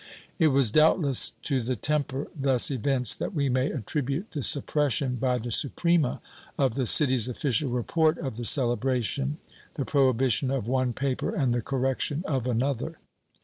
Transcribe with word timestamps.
It 0.39 0.47
was 0.47 0.71
doubtless 0.71 1.33
to 1.43 1.61
the 1.61 1.75
temper 1.75 2.27
thus 2.35 2.71
evinced 2.71 3.19
that 3.19 3.35
we 3.35 3.49
may 3.49 3.69
attribute 3.69 4.31
the 4.31 4.41
suppression 4.41 5.17
by 5.17 5.37
the 5.37 5.51
Suprema 5.51 6.21
of 6.57 6.73
the 6.73 6.87
city's 6.87 7.27
official 7.27 7.69
report 7.69 8.17
of 8.17 8.35
the 8.37 8.45
celebration, 8.45 9.37
the 9.75 9.85
prohibition 9.85 10.49
of 10.49 10.67
one 10.67 10.91
paper 10.93 11.35
and 11.35 11.53
the 11.53 11.61
correction 11.61 12.23
of 12.25 12.47
another. 12.47 12.97